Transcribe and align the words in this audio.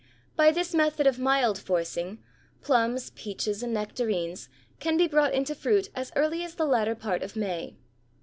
By 0.35 0.49
this 0.49 0.73
method 0.73 1.05
of 1.05 1.19
mild 1.19 1.59
forcing, 1.59 2.23
plums, 2.63 3.11
peaches, 3.11 3.61
and 3.61 3.71
nectarines 3.71 4.49
can 4.79 4.97
be 4.97 5.07
brought 5.07 5.35
into 5.35 5.53
fruit 5.53 5.89
as 5.93 6.11
early 6.15 6.43
as 6.43 6.55
the 6.55 6.65
latter 6.65 6.95
part 6.95 7.21
of 7.21 7.35
May. 7.35 7.75